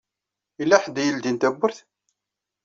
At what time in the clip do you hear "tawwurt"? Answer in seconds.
1.37-1.77